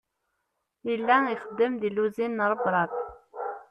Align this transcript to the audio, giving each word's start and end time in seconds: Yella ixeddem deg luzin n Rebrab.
Yella 0.87 1.15
ixeddem 1.33 1.73
deg 1.81 1.93
luzin 1.95 2.39
n 2.43 2.47
Rebrab. 2.51 2.91